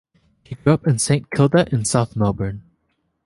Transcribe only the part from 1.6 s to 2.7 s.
and South Melbourne.